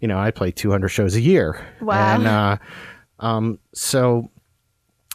You 0.00 0.08
know, 0.08 0.18
I 0.18 0.30
play 0.30 0.50
200 0.50 0.88
shows 0.88 1.14
a 1.14 1.20
year. 1.20 1.62
Wow. 1.82 2.14
And 2.14 2.26
uh, 2.26 2.56
um, 3.18 3.58
so 3.74 4.30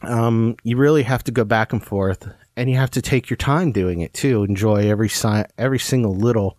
um, 0.04 0.56
you 0.64 0.78
really 0.78 1.02
have 1.02 1.24
to 1.24 1.32
go 1.32 1.44
back 1.44 1.74
and 1.74 1.84
forth, 1.84 2.30
and 2.56 2.70
you 2.70 2.78
have 2.78 2.92
to 2.92 3.02
take 3.02 3.32
your 3.32 3.38
time 3.38 3.72
doing 3.72 4.02
it 4.02 4.14
too. 4.14 4.44
Enjoy 4.44 4.88
every 4.90 5.10
si- 5.10 5.46
every 5.58 5.80
single 5.80 6.16
little, 6.16 6.58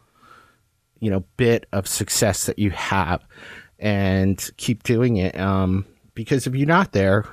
you 0.99 1.09
know, 1.09 1.25
bit 1.37 1.67
of 1.73 1.87
success 1.87 2.47
that 2.47 2.59
you 2.59 2.71
have, 2.71 3.25
and 3.79 4.51
keep 4.57 4.83
doing 4.83 5.17
it. 5.17 5.39
Um, 5.39 5.87
because 6.15 6.47
if 6.47 6.55
you're 6.55 6.67
not 6.67 6.93
there, 6.93 7.27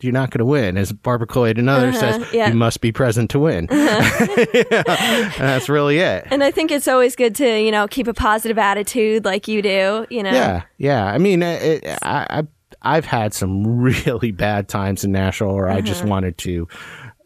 you're 0.00 0.12
not 0.12 0.30
going 0.30 0.40
to 0.40 0.44
win. 0.44 0.76
As 0.76 0.92
Barbara 0.92 1.26
Cloyd 1.26 1.58
another 1.58 1.92
says, 1.92 2.16
Uh-huh, 2.16 2.30
yeah. 2.32 2.48
you 2.48 2.54
must 2.54 2.80
be 2.80 2.92
present 2.92 3.30
to 3.30 3.38
win. 3.38 3.66
And 3.70 3.70
that's 5.38 5.68
really 5.68 5.98
it. 5.98 6.26
And 6.30 6.44
I 6.44 6.50
think 6.50 6.70
it's 6.70 6.88
always 6.88 7.16
good 7.16 7.34
to, 7.36 7.60
you 7.60 7.70
know, 7.70 7.88
keep 7.88 8.06
a 8.06 8.14
positive 8.14 8.58
attitude 8.58 9.24
like 9.24 9.48
you 9.48 9.62
do, 9.62 10.06
you 10.10 10.22
know. 10.22 10.32
Yeah, 10.32 10.62
yeah. 10.78 11.06
I 11.06 11.18
mean, 11.18 11.42
it, 11.42 11.86
I, 12.02 12.26
I 12.30 12.42
I've 12.82 13.06
had 13.06 13.32
some 13.32 13.64
really 14.06 14.30
bad 14.30 14.68
times 14.68 15.04
in 15.04 15.12
Nashville 15.12 15.54
where 15.54 15.68
I 15.68 15.80
just 15.80 16.04
wanted 16.04 16.36
to, 16.38 16.68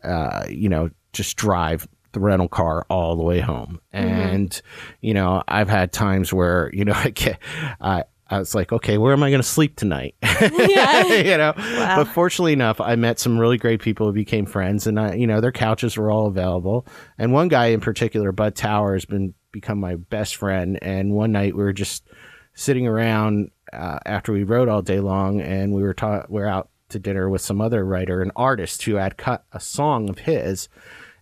uh, 0.04 0.46
you 0.48 0.68
know, 0.68 0.90
just 1.12 1.36
drive 1.36 1.88
the 2.12 2.20
rental 2.20 2.48
car 2.48 2.86
all 2.88 3.16
the 3.16 3.22
way 3.22 3.40
home, 3.40 3.80
and 3.92 4.60
you 5.00 5.12
know, 5.14 5.42
I've 5.48 5.68
had 5.68 5.92
times 5.92 6.32
where 6.32 6.70
you 6.72 6.84
know, 6.84 6.92
I 6.96 7.10
get, 7.10 7.38
I. 7.80 8.04
I 8.30 8.38
was 8.38 8.54
like, 8.54 8.72
okay, 8.72 8.98
where 8.98 9.12
am 9.12 9.22
I 9.22 9.30
going 9.30 9.40
to 9.42 9.46
sleep 9.48 9.76
tonight? 9.76 10.14
Yeah. 10.22 11.02
you 11.06 11.36
know, 11.36 11.52
Wow. 11.56 11.96
but 11.96 12.08
fortunately 12.12 12.52
enough, 12.52 12.80
I 12.80 12.94
met 12.96 13.18
some 13.18 13.38
really 13.38 13.56
great 13.58 13.80
people 13.80 14.06
who 14.06 14.12
became 14.12 14.46
friends, 14.46 14.86
and 14.86 15.00
I, 15.00 15.14
you 15.14 15.26
know, 15.26 15.40
their 15.40 15.52
couches 15.52 15.96
were 15.96 16.10
all 16.10 16.26
available. 16.26 16.86
And 17.18 17.32
one 17.32 17.48
guy 17.48 17.66
in 17.66 17.80
particular, 17.80 18.30
Bud 18.32 18.54
Tower, 18.54 18.94
has 18.94 19.04
been 19.04 19.34
become 19.50 19.80
my 19.80 19.96
best 19.96 20.36
friend. 20.36 20.78
And 20.82 21.12
one 21.14 21.32
night 21.32 21.56
we 21.56 21.62
were 21.62 21.72
just 21.72 22.06
sitting 22.54 22.86
around 22.86 23.50
uh, 23.72 23.98
after 24.04 24.32
we 24.32 24.44
wrote 24.44 24.68
all 24.68 24.82
day 24.82 25.00
long, 25.00 25.40
and 25.40 25.72
we 25.72 25.82
were 25.82 25.94
ta- 25.94 26.26
we 26.28 26.40
are 26.42 26.46
out 26.48 26.68
to 26.90 26.98
dinner 26.98 27.28
with 27.28 27.40
some 27.40 27.60
other 27.60 27.84
writer, 27.84 28.20
an 28.22 28.32
artist 28.36 28.82
who 28.82 28.94
had 28.96 29.16
cut 29.16 29.44
a 29.52 29.60
song 29.60 30.08
of 30.10 30.18
his. 30.20 30.68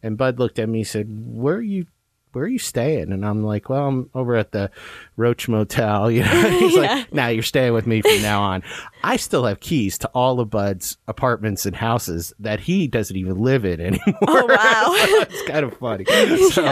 And 0.02 0.16
Bud 0.18 0.38
looked 0.38 0.58
at 0.58 0.68
me, 0.68 0.80
and 0.80 0.86
said, 0.86 1.06
"Where 1.08 1.56
are 1.56 1.62
you?" 1.62 1.86
Where 2.36 2.44
are 2.44 2.48
you 2.48 2.58
staying? 2.58 3.12
And 3.12 3.24
I'm 3.24 3.42
like, 3.42 3.70
well, 3.70 3.86
I'm 3.86 4.10
over 4.14 4.36
at 4.36 4.52
the 4.52 4.70
Roach 5.16 5.48
Motel. 5.48 6.10
You 6.16 6.22
know, 6.22 6.50
he's 6.58 6.76
like, 6.76 7.10
now 7.10 7.28
you're 7.28 7.42
staying 7.42 7.72
with 7.72 7.86
me 7.86 8.02
from 8.02 8.20
now 8.20 8.42
on. 8.42 8.62
I 9.02 9.16
still 9.16 9.46
have 9.46 9.60
keys 9.60 9.96
to 9.98 10.08
all 10.08 10.38
of 10.40 10.50
Bud's 10.50 10.98
apartments 11.08 11.64
and 11.64 11.74
houses 11.74 12.34
that 12.38 12.60
he 12.60 12.88
doesn't 12.88 13.16
even 13.16 13.38
live 13.38 13.64
in 13.64 13.80
anymore. 13.86 14.18
Oh, 14.28 14.46
wow. 14.46 15.22
it's 15.22 15.48
kind 15.48 15.64
of 15.64 15.78
funny. 15.78 16.04
So, 16.50 16.62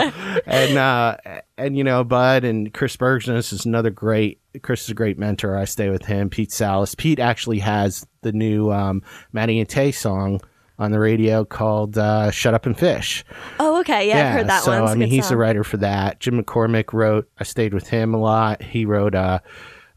and 0.47 0.76
uh, 0.76 1.16
and 1.56 1.78
you 1.78 1.85
know, 1.85 2.04
Bud 2.04 2.44
and 2.44 2.73
Chris 2.75 2.99
Bergsness 2.99 3.50
is 3.54 3.64
another 3.64 3.90
great. 3.90 4.40
Chris 4.61 4.85
is 4.85 4.90
a 4.90 4.94
great 4.94 5.18
mentor. 5.18 5.56
I 5.56 5.64
stay 5.64 5.88
with 5.88 6.04
him. 6.04 6.28
Pete 6.28 6.52
Salas. 6.52 6.94
Pete 6.94 7.18
actually 7.18 7.61
has 7.61 8.06
the 8.21 8.33
new 8.33 8.71
um, 8.71 9.02
Maddie 9.33 9.61
and 9.61 9.68
Tae 9.68 9.92
song 9.92 10.42
on 10.78 10.90
the 10.90 10.99
radio 10.99 11.45
called 11.45 11.97
uh, 11.99 12.31
"Shut 12.31 12.54
Up 12.54 12.66
and 12.66 12.78
Fish." 12.78 13.25
Oh, 13.61 13.81
okay. 13.81 14.09
Yeah, 14.09 14.28
I've 14.28 14.33
heard 14.35 14.47
that 14.49 14.62
so, 14.62 14.73
one. 14.73 14.83
It's 14.83 14.90
I 14.90 14.95
a 14.95 14.97
mean, 14.97 15.09
he's 15.09 15.25
the 15.25 15.28
song. 15.31 15.38
writer 15.38 15.64
for 15.64 15.76
that. 15.78 16.21
Jim 16.21 16.43
McCormick 16.43 16.93
wrote. 16.93 17.28
I 17.38 17.45
stayed 17.45 17.75
with 17.75 17.88
him 17.88 18.14
a 18.14 18.19
lot. 18.19 18.62
He 18.62 18.85
wrote 18.85 19.14
uh, 19.14 19.38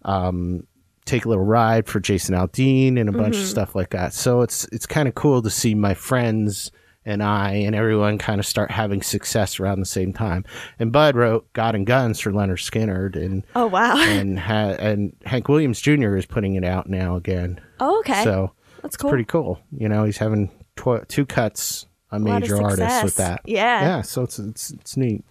um, 0.05 0.65
"Take 1.05 1.25
a 1.25 1.29
Little 1.29 1.43
Ride" 1.43 1.87
for 1.87 1.99
Jason 1.99 2.35
Aldean 2.35 2.99
and 2.99 3.09
a 3.09 3.11
bunch 3.11 3.35
Mm-hmm. 3.35 3.43
of 3.43 3.49
stuff 3.49 3.75
like 3.75 3.89
that. 3.91 4.13
So 4.13 4.41
it's 4.41 4.65
it's 4.71 4.85
kind 4.85 5.07
of 5.07 5.15
cool 5.15 5.41
to 5.41 5.49
see 5.49 5.73
my 5.75 5.93
friends 5.93 6.71
and 7.05 7.23
I 7.23 7.51
and 7.53 7.73
everyone 7.73 8.17
kind 8.17 8.37
of 8.37 8.45
start 8.45 8.69
having 8.69 9.01
success 9.01 9.61
around 9.61 9.79
the 9.79 9.85
same 9.85 10.11
time. 10.11 10.43
And 10.77 10.91
Bud 10.91 11.15
wrote 11.15 11.51
"God 11.53 11.73
and 11.73 11.87
Guns" 11.87 12.19
for 12.19 12.31
Lynyrd 12.31 12.59
Skynyrd, 12.59 13.15
and 13.15 13.43
Oh, 13.55 13.67
wow. 13.67 13.95
and 13.97 14.37
ha- 14.39 14.75
and 14.77 15.13
Hank 15.25 15.47
Williams 15.47 15.79
Jr. 15.81 16.15
is 16.17 16.25
putting 16.25 16.55
it 16.55 16.63
out 16.65 16.89
now 16.89 17.15
again. 17.15 17.61
Oh, 17.79 17.99
okay. 17.99 18.23
So 18.25 18.51
That's 18.81 18.97
cool. 18.97 19.09
pretty 19.09 19.25
cool. 19.25 19.59
You 19.71 19.87
know, 19.89 20.03
he's 20.03 20.17
having 20.17 20.51
tw- 20.77 21.07
two 21.09 21.25
cuts 21.25 21.85
on 22.11 22.23
lot 22.23 22.41
major 22.41 22.61
artists 22.61 23.03
with 23.03 23.15
that. 23.17 23.41
Yeah. 23.45 23.81
yeah. 23.81 24.01
So 24.01 24.23
it's 24.23 24.39
it's 24.39 24.71
it's 24.71 24.95
neat. 24.95 25.23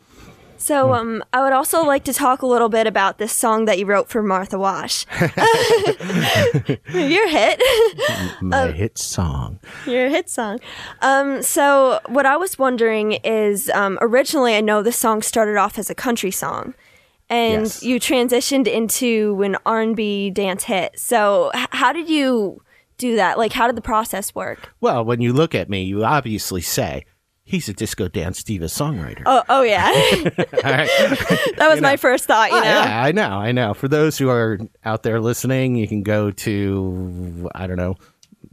So, 0.59 0.95
um, 0.95 1.23
I 1.35 1.43
would 1.43 1.53
also 1.53 1.85
like 1.85 2.03
to 2.05 2.15
talk 2.15 2.41
a 2.41 2.47
little 2.47 2.71
bit 2.71 2.87
about 2.87 3.19
this 3.19 3.31
song 3.31 3.67
that 3.67 3.79
you 3.79 3.85
wrote 3.85 4.09
for 4.09 4.23
Martha 4.23 4.59
Wash. 4.59 5.05
Your 6.93 7.29
hit. 7.29 7.61
My 8.41 8.63
Um, 8.63 8.73
hit 8.73 8.99
song. 8.99 9.59
Your 9.87 10.09
hit 10.09 10.31
song. 10.31 10.61
Um, 11.03 11.43
so, 11.43 12.01
what 12.07 12.27
I 12.27 12.37
was 12.37 12.59
wondering 12.59 13.13
is 13.23 13.71
um, 13.71 13.99
originally, 14.01 14.57
I 14.57 14.61
know 14.61 14.83
this 14.83 14.97
song 14.97 15.23
started 15.23 15.57
off 15.57 15.79
as 15.79 15.91
a 15.91 15.95
country 15.95 16.31
song. 16.31 16.75
And 17.29 17.65
Yes. 17.65 17.83
you 17.83 17.99
transitioned 17.99 18.69
into 18.69 19.43
an 19.43 19.57
R&B 19.67 20.31
dance 20.31 20.65
hit. 20.65 20.99
So, 20.99 21.51
how 21.71 21.93
did 21.93 22.09
you 22.09 22.63
do 22.99 23.17
that? 23.17 23.39
Like, 23.39 23.53
how 23.53 23.67
did 23.67 23.77
the 23.77 23.83
process 23.83 24.35
work? 24.35 24.73
Well, 24.81 25.05
when 25.05 25.21
you 25.21 25.33
look 25.33 25.55
at 25.55 25.69
me, 25.69 25.85
you 25.85 26.05
obviously 26.05 26.61
say 26.63 27.05
he's 27.45 27.69
a 27.69 27.73
disco 27.73 28.09
dance 28.09 28.43
diva 28.43 28.67
songwriter. 28.67 29.23
Oh, 29.27 29.43
oh 29.49 29.63
yeah. 29.63 29.91
That 31.57 31.69
was 31.71 31.81
my 31.81 31.97
first 31.97 32.25
thought, 32.27 32.51
you 32.51 32.57
Oh, 32.57 32.61
know. 32.61 32.67
yeah, 32.67 33.03
I 33.03 33.13
know, 33.13 33.31
I 33.31 33.53
know. 33.53 33.75
For 33.75 33.89
those 33.89 34.19
who 34.19 34.29
are 34.29 34.59
out 34.85 35.03
there 35.03 35.21
listening, 35.21 35.77
you 35.77 35.89
can 35.89 36.03
go 36.03 36.31
to 36.31 37.49
I 37.55 37.67
don't 37.67 37.77
know 37.77 37.95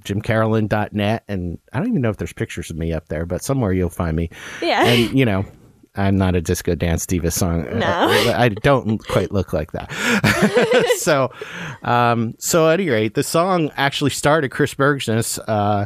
jimcarolan.net 0.05 1.23
and 1.27 1.59
I 1.71 1.79
don't 1.79 1.87
even 1.89 2.01
know 2.01 2.09
if 2.09 2.17
there's 2.17 2.33
pictures 2.33 2.69
of 2.69 2.77
me 2.77 2.91
up 2.93 3.07
there, 3.09 3.25
but 3.25 3.43
somewhere 3.43 3.71
you'll 3.73 3.89
find 3.89 4.15
me. 4.15 4.29
Yeah. 4.61 4.83
And 4.85 5.17
you 5.17 5.25
know, 5.25 5.45
I'm 5.95 6.15
not 6.15 6.35
a 6.35 6.41
disco 6.41 6.75
dance 6.75 7.05
diva 7.05 7.31
song. 7.31 7.67
No. 7.73 8.07
I 8.07 8.49
don't 8.49 8.97
quite 9.07 9.31
look 9.31 9.53
like 9.53 9.71
that. 9.73 9.91
so, 10.97 11.31
um, 11.83 12.35
so 12.39 12.69
at 12.69 12.79
any 12.79 12.89
rate, 12.89 13.13
the 13.13 13.23
song 13.23 13.71
actually 13.75 14.11
started 14.11 14.49
Chris 14.49 14.73
Bergsness, 14.73 15.39
uh, 15.47 15.85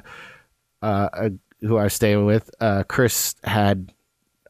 uh, 0.82 0.86
uh, 0.86 1.30
who 1.62 1.78
I 1.78 1.86
was 1.86 1.94
staying 1.94 2.26
with. 2.26 2.50
Uh, 2.60 2.84
Chris 2.88 3.36
had 3.44 3.92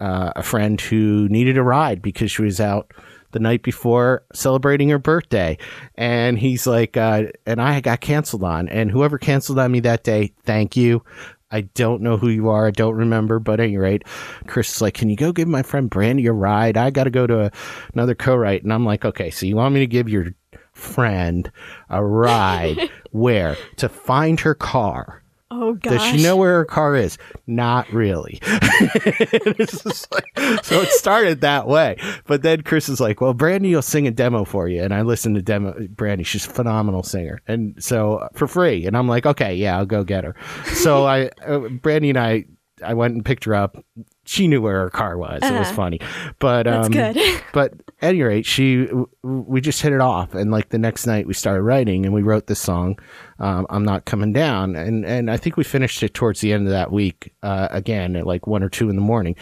uh, 0.02 0.34
a 0.36 0.44
friend 0.44 0.80
who 0.80 1.28
needed 1.30 1.58
a 1.58 1.64
ride 1.64 2.02
because 2.02 2.32
she 2.32 2.42
was 2.44 2.60
out 2.60 2.92
the 3.32 3.40
night 3.40 3.64
before 3.64 4.24
celebrating 4.34 4.90
her 4.90 5.00
birthday. 5.00 5.58
And 5.96 6.40
he's 6.40 6.66
like, 6.68 6.98
uh, 6.98 7.26
and 7.46 7.62
I 7.62 7.82
got 7.82 8.02
canceled 8.02 8.44
on. 8.44 8.68
And 8.70 8.92
whoever 8.92 9.18
canceled 9.18 9.60
on 9.60 9.72
me 9.72 9.80
that 9.82 10.04
day, 10.04 10.34
thank 10.44 10.76
you. 10.78 11.04
I 11.50 11.62
don't 11.62 12.01
know 12.01 12.18
who 12.18 12.30
you 12.30 12.50
are. 12.50 12.68
I 12.68 12.72
don't 12.72 12.96
remember. 12.96 13.39
But 13.39 13.60
at 13.60 13.66
any 13.66 13.77
rate, 13.77 14.04
Chris 14.48 14.75
is 14.75 14.82
like, 14.82 14.96
can 14.96 15.10
you 15.10 15.16
go 15.16 15.32
give 15.32 15.48
my 15.48 15.63
friend 15.63 15.89
Brandy 15.89 16.25
a 16.27 16.34
ride? 16.34 16.77
I 16.77 16.89
got 16.89 17.06
to 17.06 17.10
go 17.10 17.25
to 17.25 17.46
a, 17.46 17.51
another 17.94 18.16
co-write. 18.16 18.63
And 18.63 18.74
I'm 18.74 18.86
like, 18.86 19.06
okay, 19.06 19.30
so 19.30 19.46
you 19.46 19.56
want 19.56 19.74
me 19.74 19.80
to 19.80 19.88
give 19.88 20.10
your 20.10 20.34
friend 20.74 21.50
a 21.89 22.04
ride 22.04 22.89
where? 23.12 23.58
To 23.77 23.89
find 23.89 24.39
her 24.42 24.56
car. 24.56 25.24
Oh 25.50 25.74
gosh. 25.75 25.94
Does 25.94 26.04
she 26.20 26.24
know 26.24 26.36
where 26.36 26.56
her 26.58 26.66
car 26.66 26.96
is? 26.96 27.18
Not 27.48 27.89
really. 27.92 28.39
It's 28.80 30.12
like- 30.12 30.63
so 30.63 30.82
it 30.82 30.89
started 30.89 31.42
that 31.42 31.68
way. 31.68 31.98
But 32.25 32.42
then 32.42 32.62
Chris 32.62 32.89
is 32.89 33.00
like, 33.00 33.22
well, 33.22 33.34
Brandy 33.34 33.74
will 33.74 33.82
sing 33.82 34.08
a 34.08 34.12
demo 34.12 34.44
for 34.46 34.68
you. 34.68 34.84
And 34.84 34.94
I 34.94 35.01
listened 35.01 35.36
to 35.36 35.42
demo 35.42 35.88
Brandy. 35.89 36.24
She's 36.24 36.46
a 36.46 36.50
phenomenal 36.50 37.04
singer. 37.04 37.42
And 37.48 37.82
so 37.84 38.18
uh, 38.18 38.30
for 38.34 38.48
free. 38.48 38.86
And 38.86 38.96
I'm 38.96 39.08
like, 39.08 39.25
okay, 39.25 39.56
yeah, 39.56 39.77
I'll 39.77 39.86
go 39.86 40.04
get 40.04 40.24
her. 40.24 40.36
So 40.74 41.06
I, 41.08 41.30
uh, 41.46 41.60
Brandy 41.70 42.10
and 42.10 42.20
I, 42.20 42.46
I 42.84 42.94
went 42.94 43.16
and 43.16 43.25
picked 43.25 43.46
her 43.46 43.56
up. 43.56 43.84
She 44.27 44.48
knew 44.48 44.62
where 44.62 44.81
her 44.81 44.89
car 44.89 45.17
was. 45.17 45.41
It 45.41 45.53
was 45.53 45.72
funny. 45.72 46.00
But, 46.39 46.63
That's 46.63 46.88
um, 46.88 46.91
good. 46.91 47.17
but 47.53 47.74
at 48.01 48.10
any 48.10 48.22
rate, 48.22 48.46
she 48.46 48.88
we 49.24 49.62
just 49.62 49.81
hit 49.81 49.93
it 49.93 50.01
off, 50.01 50.36
and 50.36 50.51
like 50.51 50.69
the 50.69 50.77
next 50.77 51.07
night 51.07 51.25
we 51.25 51.34
started 51.34 51.63
writing, 51.63 52.05
and 52.05 52.13
we 52.13 52.22
wrote 52.22 52.48
this 52.48 52.60
song, 52.60 53.00
um, 53.39 53.65
"I'm 53.69 53.84
Not 53.84 54.05
Coming 54.05 54.34
Down," 54.34 54.75
and 54.75 55.05
and 55.05 55.31
I 55.31 55.38
think 55.38 55.57
we 55.57 55.63
finished 55.63 56.03
it 56.03 56.13
towards 56.13 56.41
the 56.41 56.53
end 56.53 56.67
of 56.67 56.72
that 56.72 56.91
week, 56.91 57.34
uh, 57.41 57.69
again 57.72 58.15
at 58.15 58.27
like 58.27 58.46
one 58.46 58.63
or 58.63 58.69
two 58.69 58.89
in 58.89 58.96
the 58.96 59.01
morning. 59.01 59.36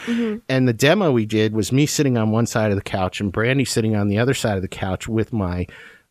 And 0.48 0.68
the 0.68 0.74
demo 0.74 1.12
we 1.12 1.25
did 1.25 1.54
was 1.54 1.72
me 1.72 1.86
sitting 1.86 2.18
on 2.18 2.32
one 2.32 2.46
side 2.46 2.72
of 2.72 2.77
the 2.77 2.84
couch 2.84 3.20
and 3.20 3.32
Brandy 3.32 3.65
sitting 3.65 3.96
on 3.96 4.08
the 4.08 4.20
other 4.20 4.34
side 4.34 4.56
of 4.56 4.62
the 4.62 4.68
couch 4.68 5.08
with 5.08 5.34
my 5.34 5.68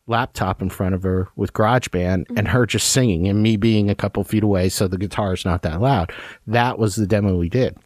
laptop 0.07 0.61
in 0.61 0.69
front 0.69 0.95
of 0.95 1.02
her 1.02 1.28
with 1.35 1.54
GarageBand 1.54 2.26
and 2.37 2.49
her 2.49 2.66
just 2.66 2.90
singing 2.90 3.26
and 3.26 3.43
me 3.43 3.57
being 3.57 3.88
a 3.88 3.95
couple 3.95 4.23
feet 4.23 4.43
away 4.43 4.69
so 4.69 4.87
the 4.87 4.99
guitar 4.99 5.33
is 5.33 5.45
not 5.45 5.62
that 5.62 5.81
loud. 5.81 6.12
That 6.47 6.78
was 6.78 6.97
the 6.97 7.07
demo 7.07 7.37
we 7.37 7.49
did. 7.49 7.76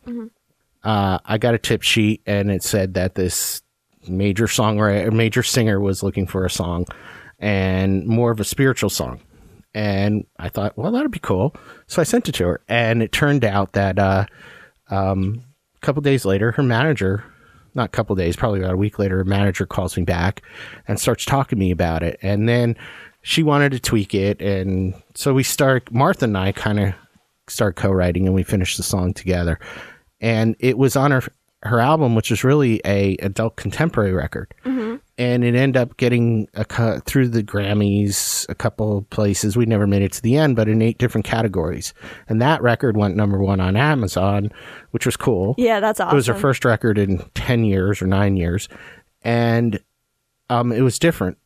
Uh, 0.88 1.18
I 1.26 1.36
got 1.36 1.52
a 1.52 1.58
tip 1.58 1.82
sheet 1.82 2.22
and 2.24 2.50
it 2.50 2.62
said 2.62 2.94
that 2.94 3.14
this 3.14 3.60
major 4.08 4.46
songwriter, 4.46 5.12
major 5.12 5.42
singer 5.42 5.78
was 5.78 6.02
looking 6.02 6.26
for 6.26 6.46
a 6.46 6.50
song 6.50 6.86
and 7.38 8.06
more 8.06 8.30
of 8.30 8.40
a 8.40 8.44
spiritual 8.44 8.88
song. 8.88 9.20
And 9.74 10.24
I 10.38 10.48
thought, 10.48 10.78
well, 10.78 10.90
that'd 10.90 11.10
be 11.10 11.18
cool. 11.18 11.54
So 11.88 12.00
I 12.00 12.04
sent 12.04 12.30
it 12.30 12.36
to 12.36 12.46
her, 12.46 12.60
and 12.68 13.02
it 13.02 13.12
turned 13.12 13.44
out 13.44 13.74
that 13.74 13.98
uh, 13.98 14.24
um, 14.88 15.44
a 15.76 15.80
couple 15.80 16.00
days 16.00 16.24
later, 16.24 16.52
her 16.52 16.62
manager 16.62 17.22
not 17.74 17.84
a 17.84 17.88
couple 17.88 18.16
days, 18.16 18.34
probably 18.34 18.60
about 18.60 18.72
a 18.72 18.78
week 18.78 18.98
later, 18.98 19.20
a 19.20 19.26
manager 19.26 19.66
calls 19.66 19.94
me 19.94 20.04
back 20.04 20.42
and 20.88 20.98
starts 20.98 21.26
talking 21.26 21.58
to 21.58 21.60
me 21.60 21.70
about 21.70 22.02
it. 22.02 22.18
And 22.22 22.48
then 22.48 22.76
she 23.20 23.42
wanted 23.42 23.72
to 23.72 23.78
tweak 23.78 24.14
it. 24.14 24.40
And 24.40 24.94
so 25.14 25.34
we 25.34 25.42
start, 25.42 25.92
Martha 25.92 26.24
and 26.24 26.36
I 26.36 26.52
kind 26.52 26.80
of 26.80 26.94
start 27.46 27.76
co 27.76 27.90
writing 27.90 28.24
and 28.24 28.34
we 28.34 28.42
finished 28.42 28.78
the 28.78 28.82
song 28.82 29.12
together. 29.12 29.60
And 30.20 30.56
it 30.58 30.78
was 30.78 30.96
on 30.96 31.10
her, 31.10 31.22
her 31.62 31.80
album, 31.80 32.14
which 32.14 32.30
is 32.30 32.44
really 32.44 32.80
a 32.84 33.16
adult 33.16 33.56
contemporary 33.56 34.12
record. 34.12 34.54
Mm-hmm. 34.64 34.96
And 35.16 35.44
it 35.44 35.56
ended 35.56 35.76
up 35.76 35.96
getting 35.96 36.48
a, 36.54 37.00
through 37.00 37.28
the 37.28 37.42
Grammys, 37.42 38.48
a 38.48 38.54
couple 38.54 39.02
places. 39.10 39.56
We 39.56 39.66
never 39.66 39.86
made 39.86 40.02
it 40.02 40.12
to 40.12 40.22
the 40.22 40.36
end, 40.36 40.54
but 40.54 40.68
in 40.68 40.80
eight 40.80 40.98
different 40.98 41.24
categories. 41.24 41.92
And 42.28 42.40
that 42.40 42.62
record 42.62 42.96
went 42.96 43.16
number 43.16 43.38
one 43.38 43.60
on 43.60 43.76
Amazon, 43.76 44.52
which 44.92 45.06
was 45.06 45.16
cool. 45.16 45.56
Yeah, 45.58 45.80
that's 45.80 45.98
awesome. 45.98 46.14
It 46.14 46.16
was 46.16 46.26
her 46.26 46.34
first 46.34 46.64
record 46.64 46.98
in 46.98 47.18
10 47.34 47.64
years 47.64 48.00
or 48.00 48.06
nine 48.06 48.36
years. 48.36 48.68
And 49.22 49.80
um, 50.50 50.70
it 50.70 50.82
was 50.82 51.00
different. 51.00 51.38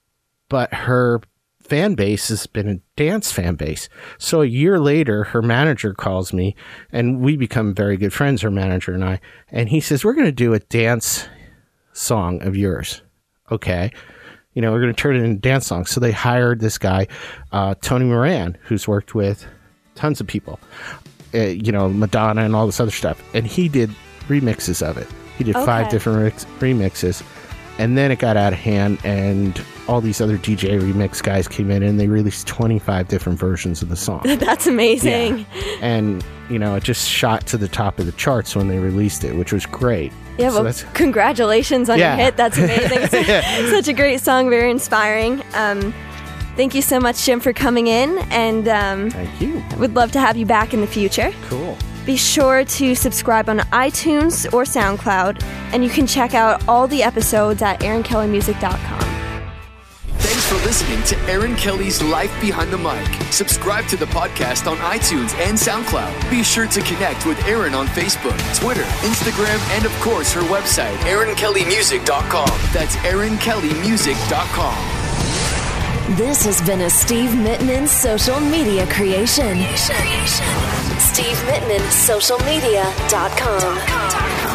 But 0.51 0.75
her 0.75 1.23
fan 1.65 1.95
base 1.95 2.29
has 2.29 2.47
been 2.47 2.69
a 2.69 2.81
dance 2.97 3.33
fan 3.33 3.55
base. 3.55 3.89
So 4.19 4.43
a 4.43 4.47
year 4.47 4.79
later, 4.79 5.25
her 5.25 5.43
manager 5.43 5.95
calls 5.95 6.33
me 6.33 6.55
and 6.91 7.21
we 7.21 7.37
become 7.37 7.75
very 7.75 7.97
good 7.97 8.13
friends, 8.13 8.43
her 8.43 8.51
manager 8.51 8.93
and 8.93 9.05
I. 9.05 9.21
And 9.51 9.69
he 9.69 9.81
says, 9.81 10.05
We're 10.05 10.15
going 10.15 10.27
to 10.27 10.33
do 10.33 10.55
a 10.55 10.59
dance 10.59 11.29
song 11.93 12.43
of 12.43 12.57
yours. 12.57 13.03
Okay. 13.51 13.91
You 14.55 14.61
know, 14.61 14.71
we're 14.71 14.81
going 14.81 14.95
to 14.95 15.01
turn 15.01 15.17
it 15.17 15.21
into 15.21 15.37
a 15.37 15.41
dance 15.41 15.67
song. 15.67 15.87
So 15.87 15.99
they 15.99 16.13
hired 16.13 16.61
this 16.61 16.77
guy, 16.77 17.07
uh, 17.53 17.75
Tony 17.81 18.05
Moran, 18.05 18.59
who's 18.63 18.87
worked 18.87 19.15
with 19.15 19.47
tons 19.95 20.21
of 20.21 20.27
people, 20.27 20.61
uh, 21.35 21.39
you 21.39 21.73
know, 21.73 21.89
Madonna 21.89 22.43
and 22.43 22.55
all 22.55 22.67
this 22.67 22.81
other 22.81 22.91
stuff. 22.91 23.23
And 23.35 23.47
he 23.47 23.69
did 23.69 23.91
remixes 24.29 24.87
of 24.87 24.99
it. 24.99 25.09
He 25.39 25.45
did 25.45 25.57
okay. 25.57 25.65
five 25.65 25.91
different 25.91 26.35
remixes. 26.61 27.23
And 27.79 27.97
then 27.97 28.11
it 28.11 28.19
got 28.19 28.37
out 28.37 28.53
of 28.53 28.59
hand, 28.59 28.99
and 29.03 29.61
all 29.89 30.01
these 30.01 30.21
other 30.21 30.39
DJ 30.39 30.81
remix 30.81 31.23
guys 31.23 31.49
came 31.49 31.71
in 31.71 31.83
and 31.83 31.99
they 31.99 32.09
released 32.09 32.47
25 32.47 33.09
different 33.09 33.39
versions 33.39 33.83
of 33.83 33.89
the 33.89 33.97
song. 33.97 34.23
That's 34.25 34.67
amazing. 34.67 35.39
Yeah. 35.39 35.45
And, 35.81 36.25
you 36.49 36.59
know, 36.59 36.77
it 36.77 36.85
just 36.85 37.09
shot 37.09 37.47
to 37.49 37.59
the 37.59 37.69
top 37.69 37.99
of 37.99 38.07
the 38.07 38.13
charts 38.13 38.55
when 38.55 38.69
they 38.69 38.79
released 38.79 39.25
it, 39.25 39.35
which 39.35 39.53
was 39.53 39.67
great. 39.67 40.13
Yeah, 40.39 40.51
so 40.51 40.65
well, 40.65 40.75
congratulations 40.95 41.91
on 41.91 41.99
yeah. 41.99 42.17
your 42.17 42.25
hit. 42.25 42.37
That's 42.37 42.57
amazing. 42.57 43.09
Such 43.71 43.89
a 43.89 43.93
great 43.93 44.21
song, 44.21 44.49
very 44.49 44.71
inspiring. 44.71 45.43
Um, 45.55 45.93
thank 46.57 46.75
you 46.75 46.83
so 46.83 46.99
much, 46.99 47.25
Jim, 47.25 47.41
for 47.41 47.53
coming 47.53 47.89
in. 47.89 48.19
And 48.31 48.69
um, 48.69 49.11
thank 49.11 49.41
you. 49.41 49.63
Would 49.79 49.95
love 49.95 50.13
to 50.13 50.21
have 50.21 50.37
you 50.37 50.47
back 50.47 50.73
in 50.73 50.81
the 50.81 50.87
future. 50.87 51.33
Cool. 51.49 51.77
Be 52.05 52.17
sure 52.17 52.65
to 52.65 52.95
subscribe 52.95 53.49
on 53.49 53.61
iTunes 53.71 54.53
or 54.53 54.65
SoundCloud, 54.65 55.43
and 55.73 55.85
you 55.85 55.91
can 55.91 56.07
check 56.07 56.35
out 56.35 56.67
all 56.69 56.87
the 56.87 57.03
episodes 57.03 57.63
at 57.63 57.81
erinkellymusic.com 57.81 59.13
Thanks 60.23 60.49
for 60.49 60.55
listening 60.67 61.03
to 61.05 61.19
Erin 61.31 61.57
Kelly's 61.57 62.01
Life 62.01 62.33
Behind 62.41 62.73
the 62.73 62.79
Mic. 62.79 63.09
Subscribe 63.33 63.87
to 63.87 63.97
the 63.97 64.07
podcast 64.07 64.71
on 64.71 64.77
iTunes 64.79 65.35
and 65.35 65.59
SoundCloud. 65.59 66.31
Be 66.31 66.45
sure 66.45 66.69
to 66.69 66.81
connect 66.83 67.27
with 67.27 67.45
Aaron 67.45 67.75
on 67.75 67.89
Facebook, 67.89 68.39
Twitter, 68.61 68.85
Instagram, 69.03 69.59
and 69.77 69.85
of 69.85 69.91
course 70.01 70.33
her 70.33 70.43
website, 70.43 70.95
ErinKellyMusic.com. 70.99 72.61
That's 72.73 72.95
ErinKellyMusic.com. 72.97 74.92
This 76.17 76.45
has 76.45 76.61
been 76.61 76.83
a 76.83 76.91
Steve 76.91 77.31
Mittman 77.31 77.89
social 77.89 78.39
media 78.39 78.87
creation. 78.89 79.57
Steve 80.99 81.39
Mittman, 81.49 81.81
socialmedia.com. 81.89 84.52